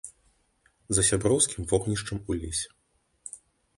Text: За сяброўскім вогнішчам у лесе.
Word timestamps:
За 0.97 1.01
сяброўскім 1.09 1.61
вогнішчам 1.73 2.17
у 2.29 2.39
лесе. 2.41 2.67